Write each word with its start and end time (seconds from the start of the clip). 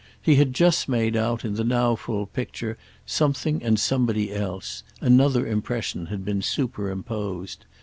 He 0.19 0.33
had 0.37 0.53
just 0.55 0.89
made 0.89 1.15
out, 1.15 1.45
in 1.45 1.53
the 1.53 1.63
now 1.63 1.93
full 1.95 2.25
picture, 2.25 2.75
something 3.05 3.61
and 3.61 3.79
somebody 3.79 4.33
else; 4.33 4.81
another 4.99 5.45
impression 5.45 6.07
had 6.07 6.25
been 6.25 6.41
superimposed. 6.41 7.65